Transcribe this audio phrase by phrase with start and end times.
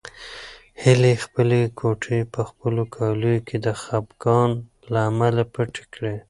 [0.81, 4.49] هیلې خپلې ګوتې په خپلو کالیو کې د خپګان
[4.91, 6.15] له امله پټې کړې.